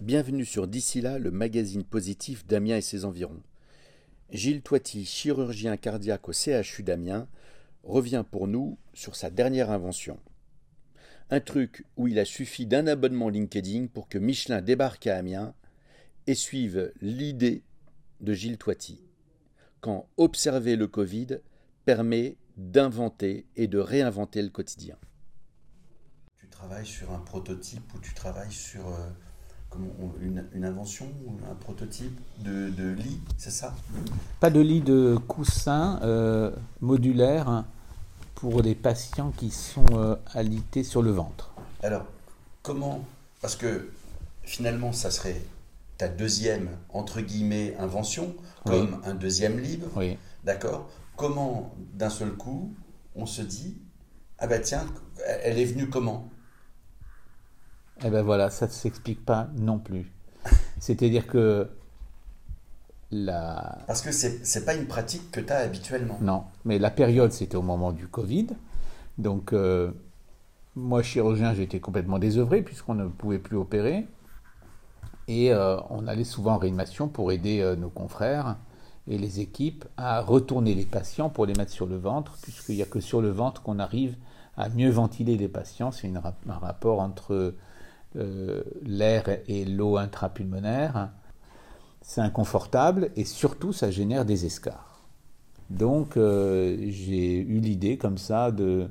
Bienvenue 0.00 0.44
sur 0.44 0.68
D'ici 0.68 1.00
là, 1.00 1.18
le 1.18 1.32
magazine 1.32 1.82
positif 1.82 2.46
d'Amiens 2.46 2.76
et 2.76 2.82
ses 2.82 3.04
environs. 3.04 3.42
Gilles 4.30 4.62
Toiti, 4.62 5.04
chirurgien 5.04 5.76
cardiaque 5.76 6.28
au 6.28 6.32
CHU 6.32 6.84
d'Amiens, 6.84 7.26
revient 7.82 8.24
pour 8.30 8.46
nous 8.46 8.78
sur 8.94 9.16
sa 9.16 9.28
dernière 9.28 9.72
invention. 9.72 10.20
Un 11.30 11.40
truc 11.40 11.84
où 11.96 12.06
il 12.06 12.20
a 12.20 12.24
suffi 12.24 12.64
d'un 12.64 12.86
abonnement 12.86 13.28
LinkedIn 13.28 13.88
pour 13.88 14.08
que 14.08 14.18
Michelin 14.18 14.62
débarque 14.62 15.08
à 15.08 15.16
Amiens 15.16 15.52
et 16.28 16.36
suive 16.36 16.92
l'idée 17.00 17.64
de 18.20 18.32
Gilles 18.32 18.56
Toiti. 18.58 19.00
Quand 19.80 20.08
observer 20.16 20.76
le 20.76 20.86
Covid 20.86 21.40
permet 21.84 22.36
d'inventer 22.56 23.46
et 23.56 23.66
de 23.66 23.78
réinventer 23.78 24.42
le 24.42 24.50
quotidien. 24.50 24.96
Tu 26.36 26.46
travailles 26.46 26.86
sur 26.86 27.10
un 27.10 27.18
prototype 27.18 27.92
ou 27.94 27.98
tu 27.98 28.14
travailles 28.14 28.52
sur 28.52 28.86
euh, 28.86 29.08
une, 30.20 30.64
invention 30.64 31.06
un 31.50 31.54
prototype 31.54 32.18
de, 32.40 32.92
lit, 32.92 33.20
c'est 33.36 33.50
ça? 33.50 33.74
Pas 34.40 34.50
de 34.50 34.60
lit 34.60 34.80
de 34.80 35.16
coussin 35.28 36.00
euh, 36.02 36.50
modulaire 36.80 37.48
hein, 37.48 37.66
pour 38.34 38.62
des 38.62 38.74
patients 38.74 39.32
qui 39.36 39.50
sont 39.50 39.86
euh, 39.92 40.16
alités 40.32 40.84
sur 40.84 41.02
le 41.02 41.10
ventre. 41.10 41.52
Alors, 41.82 42.04
comment 42.62 43.04
Parce 43.40 43.56
que 43.56 43.90
finalement, 44.42 44.92
ça 44.92 45.10
serait 45.10 45.42
ta 45.96 46.08
deuxième, 46.08 46.70
entre 46.90 47.20
guillemets, 47.20 47.76
invention, 47.78 48.34
comme 48.64 49.00
un 49.04 49.14
deuxième 49.14 49.58
livre. 49.58 49.88
Oui. 49.96 50.16
D'accord? 50.44 50.88
Comment, 51.16 51.74
d'un 51.94 52.10
seul 52.10 52.32
coup, 52.32 52.72
on 53.16 53.26
se 53.26 53.42
dit, 53.42 53.76
ah 54.38 54.46
ben 54.46 54.62
tiens, 54.62 54.86
elle 55.42 55.58
est 55.58 55.64
venue 55.64 55.88
comment? 55.88 56.28
Eh 58.04 58.10
ben 58.10 58.22
voilà, 58.22 58.50
ça 58.50 58.66
ne 58.66 58.70
s'explique 58.70 59.24
pas 59.24 59.48
non 59.56 59.78
plus. 59.78 60.12
C'est-à-dire 60.78 61.26
que 61.26 61.68
la... 63.10 63.78
Parce 63.86 64.02
que 64.02 64.12
ce 64.12 64.26
n'est 64.58 64.64
pas 64.64 64.74
une 64.74 64.86
pratique 64.86 65.30
que 65.30 65.40
tu 65.40 65.52
as 65.52 65.58
habituellement. 65.58 66.18
Non, 66.20 66.44
mais 66.64 66.78
la 66.78 66.90
période, 66.90 67.32
c'était 67.32 67.56
au 67.56 67.62
moment 67.62 67.92
du 67.92 68.06
Covid. 68.06 68.48
Donc, 69.16 69.52
euh, 69.52 69.90
moi, 70.76 71.02
chirurgien, 71.02 71.54
j'étais 71.54 71.80
complètement 71.80 72.18
désœuvré 72.18 72.62
puisqu'on 72.62 72.94
ne 72.94 73.08
pouvait 73.08 73.38
plus 73.38 73.56
opérer. 73.56 74.06
Et 75.26 75.52
euh, 75.52 75.78
on 75.90 76.06
allait 76.06 76.24
souvent 76.24 76.54
en 76.54 76.58
réanimation 76.58 77.08
pour 77.08 77.32
aider 77.32 77.60
euh, 77.60 77.76
nos 77.76 77.90
confrères 77.90 78.56
et 79.06 79.18
les 79.18 79.40
équipes 79.40 79.84
à 79.96 80.20
retourner 80.20 80.74
les 80.74 80.84
patients 80.84 81.30
pour 81.30 81.46
les 81.46 81.54
mettre 81.54 81.72
sur 81.72 81.86
le 81.86 81.96
ventre, 81.96 82.36
puisqu'il 82.42 82.76
n'y 82.76 82.82
a 82.82 82.86
que 82.86 83.00
sur 83.00 83.20
le 83.20 83.30
ventre 83.30 83.62
qu'on 83.62 83.78
arrive 83.78 84.16
à 84.56 84.68
mieux 84.68 84.90
ventiler 84.90 85.36
les 85.36 85.48
patients. 85.48 85.90
C'est 85.90 86.10
un 86.14 86.58
rapport 86.58 87.00
entre 87.00 87.54
euh, 88.18 88.62
l'air 88.82 89.24
et 89.46 89.64
l'eau 89.64 89.96
intrapulmonaire. 89.96 91.10
C'est 92.02 92.20
inconfortable 92.20 93.10
et 93.16 93.24
surtout 93.24 93.72
ça 93.72 93.90
génère 93.90 94.24
des 94.24 94.44
escarres. 94.44 95.04
Donc 95.70 96.16
euh, 96.16 96.76
j'ai 96.88 97.38
eu 97.38 97.60
l'idée 97.60 97.96
comme 97.96 98.18
ça 98.18 98.50
de, 98.50 98.90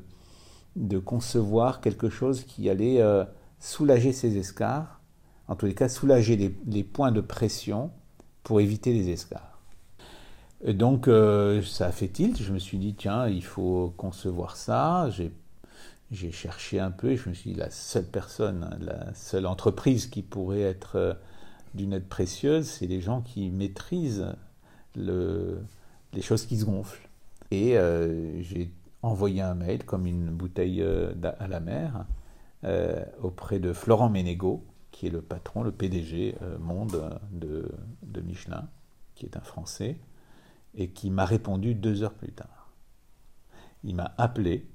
concevoir 1.04 1.82
quelque 1.82 2.10
chose 2.10 2.44
qui 2.44 2.70
allait 2.70 3.02
euh, 3.02 3.26
soulager 3.60 4.14
ces 4.14 4.38
escarres, 4.38 5.02
en 5.48 5.56
tous 5.56 5.66
les 5.66 5.74
cas 5.74 5.90
soulager 5.90 6.56
les, 6.66 6.84
points 6.84 7.12
de 7.12 7.22
pression 7.22 7.92
pour 8.44 8.62
éviter 8.62 8.94
les 8.94 9.10
escarres. 9.10 9.60
Donc 10.66 11.10
ça 11.64 11.88
a 11.88 11.92
fait 11.92 12.08
tilt, 12.08 12.42
je 12.42 12.54
me 12.54 12.60
suis 12.60 12.78
dit 12.78 12.96
tiens 12.96 13.28
il 13.28 13.44
faut 13.44 13.94
concevoir 13.98 14.56
ça, 14.56 15.10
j'ai 15.12 15.32
j'ai 16.12 16.32
cherché 16.32 16.80
un 16.80 16.92
peu 16.92 17.12
et 17.12 17.18
je 17.18 17.30
me 17.30 17.34
suis 17.34 17.52
dit 17.52 17.60
la 17.60 17.70
seule 17.70 18.06
personne, 18.06 18.78
la 18.80 19.14
seule 19.14 19.46
entreprise 19.46 20.08
qui 20.08 20.22
pourrait 20.22 20.62
être 20.62 20.96
euh, 20.96 21.14
d'une 21.74 21.94
aide 21.94 22.08
précieuse, 22.08 22.68
c'est 22.68 22.88
les 22.88 23.02
gens 23.02 23.22
qui 23.22 23.50
maîtrisent 23.50 24.34
le, 24.96 25.62
les 26.14 26.22
choses 26.22 26.46
qui 26.46 26.58
se 26.58 26.66
gonflent. 26.66 27.10
Et 27.52 27.78
euh, 27.78 28.42
j'ai 28.42 28.72
envoyé 29.02 29.42
un 29.42 29.54
mail 29.54 29.84
comme 29.84 30.06
une 30.06 30.30
bouteille 30.30 30.82
euh, 30.82 31.14
à 31.40 31.48
la 31.48 31.60
mer 31.60 32.06
auprès 33.22 33.60
de 33.60 33.72
Florent 33.72 34.10
Ménégo, 34.10 34.66
qui 34.92 35.08
est 35.08 35.10
le 35.10 35.22
patron, 35.22 35.64
le 35.64 35.72
PDG 35.72 36.36
monde 36.60 37.18
de, 37.32 37.72
de 38.02 38.20
Michelin, 38.20 38.68
qui 39.16 39.26
est 39.26 39.38
un 39.38 39.42
Français, 39.42 39.98
et 40.76 40.90
qui 40.90 41.10
m'a 41.10 41.24
répondu 41.24 41.76
deux 41.76 42.04
heures 42.04 42.16
plus 42.16 42.34
tard. 42.34 42.74
Il 43.86 43.96
m'a 43.96 44.14
appelé 44.18 44.68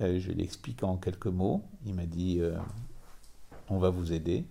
euh, 0.00 0.18
je 0.20 0.30
lui 0.30 0.42
explique 0.42 0.82
en 0.84 0.96
quelques 0.96 1.26
mots. 1.26 1.62
Il 1.86 1.94
m'a 1.94 2.06
dit 2.06 2.38
euh, 2.40 2.56
on 3.68 3.78
va 3.78 3.90
vous 3.90 4.12
aider. 4.12 4.44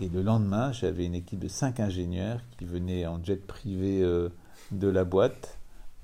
Et 0.00 0.08
le 0.08 0.22
lendemain, 0.22 0.72
j'avais 0.72 1.06
une 1.06 1.14
équipe 1.14 1.38
de 1.38 1.48
cinq 1.48 1.80
ingénieurs 1.80 2.40
qui 2.58 2.64
venaient 2.64 3.06
en 3.06 3.22
jet 3.22 3.46
privé 3.46 4.02
euh, 4.02 4.28
de 4.70 4.88
la 4.88 5.04
boîte 5.04 5.58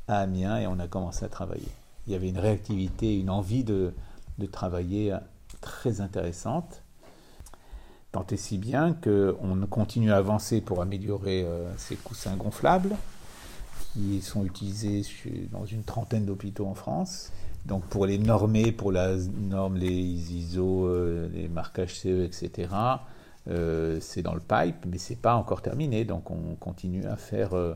à 0.08 0.18
Amiens 0.18 0.58
et 0.58 0.66
on 0.66 0.78
a 0.78 0.88
commencé 0.88 1.24
à 1.24 1.28
travailler. 1.28 1.68
Il 2.06 2.12
y 2.12 2.16
avait 2.16 2.28
une 2.28 2.38
réactivité, 2.38 3.18
une 3.18 3.30
envie 3.30 3.64
de, 3.64 3.92
de 4.38 4.46
travailler 4.46 5.16
très 5.60 6.00
intéressante. 6.00 6.82
Tant 8.10 8.26
et 8.30 8.36
si 8.36 8.58
bien 8.58 8.92
qu'on 8.94 9.66
continue 9.70 10.12
à 10.12 10.16
avancer 10.16 10.60
pour 10.60 10.82
améliorer 10.82 11.46
ces 11.78 11.96
coussins 11.96 12.36
gonflables 12.36 12.94
qui 13.92 14.20
sont 14.20 14.44
utilisés 14.44 15.02
dans 15.50 15.64
une 15.64 15.82
trentaine 15.82 16.26
d'hôpitaux 16.26 16.66
en 16.66 16.74
France. 16.74 17.30
Donc 17.66 17.86
pour 17.86 18.06
les 18.06 18.18
normer, 18.18 18.72
pour 18.72 18.90
la 18.90 19.16
norme, 19.16 19.76
les 19.76 19.90
ISO, 19.90 20.86
euh, 20.86 21.28
les 21.32 21.48
marquages 21.48 21.94
CE, 21.94 22.24
etc., 22.24 22.68
euh, 23.48 23.98
c'est 24.00 24.22
dans 24.22 24.34
le 24.34 24.40
pipe, 24.40 24.86
mais 24.86 24.98
c'est 24.98 25.20
pas 25.20 25.34
encore 25.34 25.62
terminé. 25.62 26.04
Donc 26.04 26.30
on 26.30 26.54
continue 26.56 27.06
à 27.06 27.16
faire. 27.16 27.54
Euh, 27.54 27.74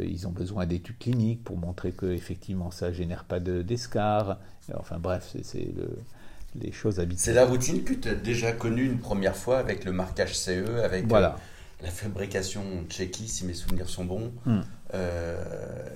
ils 0.00 0.26
ont 0.26 0.32
besoin 0.32 0.66
d'études 0.66 0.98
cliniques 0.98 1.44
pour 1.44 1.56
montrer 1.56 1.92
que 1.92 2.06
effectivement 2.06 2.72
ça 2.72 2.92
génère 2.92 3.24
pas 3.24 3.38
d'escar. 3.38 4.38
enfin 4.76 4.98
bref, 4.98 5.36
c'est 5.42 5.68
les 6.60 6.72
choses 6.72 7.00
habituelles. 7.00 7.34
C'est 7.34 7.40
la 7.40 7.46
routine 7.46 7.84
que 7.84 7.94
tu 7.94 8.08
as 8.08 8.14
déjà 8.14 8.52
connue 8.52 8.84
une 8.84 8.98
première 8.98 9.36
fois 9.36 9.58
avec 9.58 9.84
le 9.84 9.92
marquage 9.92 10.36
CE, 10.36 10.80
avec 10.82 11.06
voilà. 11.06 11.36
la 11.82 11.90
fabrication 11.90 12.62
Tchéquie, 12.88 13.28
si 13.28 13.44
mes 13.44 13.54
souvenirs 13.54 13.88
sont 13.88 14.04
bons. 14.04 14.32
Hmm. 14.46 14.60
Euh, 14.94 15.36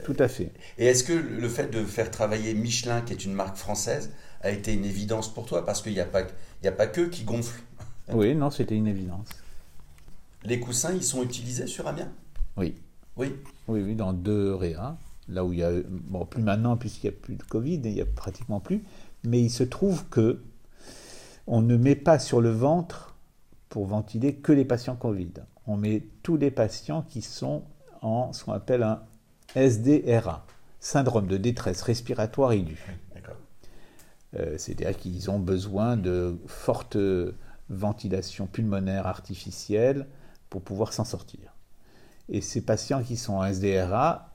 Tout 0.08 0.22
à 0.22 0.28
fait. 0.28 0.52
Et 0.78 0.86
est-ce 0.86 1.04
que 1.04 1.12
le 1.12 1.48
fait 1.50 1.70
de 1.70 1.84
faire 1.84 2.10
travailler 2.10 2.54
Michelin, 2.54 3.02
qui 3.02 3.12
est 3.12 3.26
une 3.26 3.34
marque 3.34 3.58
française, 3.58 4.10
a 4.40 4.50
été 4.50 4.72
une 4.72 4.86
évidence 4.86 5.32
pour 5.32 5.44
toi? 5.44 5.66
Parce 5.66 5.82
qu'il 5.82 5.92
n'y 5.92 6.00
a, 6.00 6.06
pas, 6.06 6.22
a 6.64 6.72
pas 6.72 6.86
que 6.86 7.02
qui 7.02 7.24
gonflent. 7.24 7.62
Oui, 8.14 8.34
non, 8.34 8.50
c'était 8.50 8.74
une 8.74 8.86
évidence. 8.86 9.28
Les 10.42 10.58
coussins, 10.60 10.94
ils 10.94 11.04
sont 11.04 11.22
utilisés 11.22 11.66
sur 11.66 11.86
Amiens? 11.86 12.10
Oui. 12.56 12.74
Oui 13.18 13.34
Oui, 13.66 13.82
oui, 13.82 13.94
dans 13.94 14.14
deux 14.14 14.54
réas. 14.54 14.96
Là 15.28 15.44
où 15.44 15.52
il 15.52 15.58
y 15.58 15.62
a, 15.62 15.72
bon, 15.86 16.24
plus 16.24 16.42
maintenant, 16.42 16.78
puisqu'il 16.78 17.10
n'y 17.10 17.14
a 17.14 17.18
plus 17.20 17.34
de 17.34 17.42
Covid, 17.42 17.82
il 17.84 17.92
n'y 17.92 18.00
a 18.00 18.06
pratiquement 18.06 18.60
plus. 18.60 18.82
Mais 19.24 19.42
il 19.42 19.50
se 19.50 19.62
trouve 19.62 20.06
que 20.06 20.40
on 21.46 21.60
ne 21.60 21.76
met 21.76 21.96
pas 21.96 22.18
sur 22.18 22.40
le 22.40 22.50
ventre 22.50 23.14
pour 23.68 23.84
ventiler 23.84 24.36
que 24.36 24.52
les 24.52 24.64
patients 24.64 24.96
Covid. 24.96 25.32
On 25.66 25.76
met 25.76 26.02
tous 26.22 26.38
les 26.38 26.50
patients 26.50 27.02
qui 27.02 27.20
sont 27.20 27.64
en 28.00 28.32
ce 28.32 28.44
qu'on 28.44 28.52
appelle 28.52 28.82
un 28.82 29.02
SDRA, 29.56 30.44
syndrome 30.80 31.26
de 31.26 31.36
détresse 31.36 31.82
respiratoire 31.82 32.52
aiguë. 32.52 32.78
Euh, 34.36 34.56
c'est-à-dire 34.58 34.96
qu'ils 34.96 35.30
ont 35.30 35.38
besoin 35.38 35.96
de 35.96 36.36
forte 36.46 36.98
ventilation 37.70 38.46
pulmonaire 38.46 39.06
artificielle 39.06 40.06
pour 40.50 40.60
pouvoir 40.60 40.92
s'en 40.92 41.04
sortir. 41.04 41.54
Et 42.28 42.42
ces 42.42 42.60
patients 42.60 43.02
qui 43.02 43.16
sont 43.16 43.34
en 43.34 43.44
SDRA, 43.44 44.30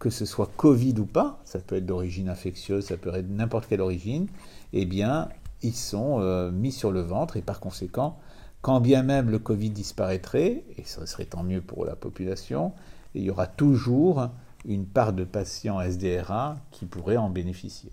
que 0.00 0.10
ce 0.10 0.24
soit 0.24 0.50
Covid 0.56 0.94
ou 0.98 1.06
pas, 1.06 1.40
ça 1.44 1.60
peut 1.60 1.76
être 1.76 1.86
d'origine 1.86 2.28
infectieuse, 2.28 2.86
ça 2.86 2.96
peut 2.96 3.14
être 3.14 3.28
n'importe 3.28 3.68
quelle 3.68 3.80
origine, 3.80 4.26
eh 4.72 4.84
bien, 4.84 5.28
ils 5.62 5.76
sont 5.76 6.20
euh, 6.20 6.50
mis 6.50 6.72
sur 6.72 6.90
le 6.90 7.02
ventre 7.02 7.36
et 7.36 7.42
par 7.42 7.60
conséquent, 7.60 8.18
quand 8.62 8.80
bien 8.80 9.02
même 9.02 9.30
le 9.30 9.38
Covid 9.38 9.70
disparaîtrait, 9.70 10.64
et 10.76 10.84
ce 10.84 11.06
serait 11.06 11.26
tant 11.26 11.42
mieux 11.42 11.60
pour 11.60 11.84
la 11.84 11.94
population, 11.94 12.72
il 13.14 13.22
y 13.22 13.30
aura 13.30 13.46
toujours 13.46 14.30
une 14.64 14.86
part 14.86 15.12
de 15.12 15.24
patients 15.24 15.80
SDRA 15.80 16.58
qui 16.70 16.86
pourraient 16.86 17.16
en 17.16 17.30
bénéficier. 17.30 17.92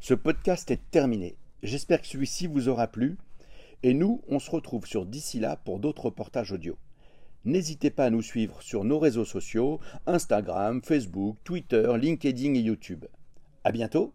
Ce 0.00 0.14
podcast 0.14 0.70
est 0.70 0.90
terminé. 0.90 1.36
J'espère 1.62 2.00
que 2.00 2.06
celui-ci 2.06 2.46
vous 2.46 2.68
aura 2.68 2.86
plu. 2.86 3.16
Et 3.82 3.94
nous, 3.94 4.22
on 4.28 4.38
se 4.38 4.50
retrouve 4.50 4.86
sur 4.86 5.04
d'ici 5.04 5.40
là 5.40 5.56
pour 5.56 5.78
d'autres 5.78 6.06
reportages 6.06 6.52
audio. 6.52 6.76
N'hésitez 7.44 7.90
pas 7.90 8.06
à 8.06 8.10
nous 8.10 8.22
suivre 8.22 8.62
sur 8.62 8.84
nos 8.84 8.98
réseaux 8.98 9.26
sociaux, 9.26 9.80
Instagram, 10.06 10.80
Facebook, 10.82 11.36
Twitter, 11.44 11.92
LinkedIn 11.98 12.54
et 12.54 12.60
YouTube. 12.60 13.04
À 13.64 13.72
bientôt 13.72 14.12